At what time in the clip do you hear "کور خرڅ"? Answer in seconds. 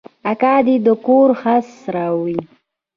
1.05-1.69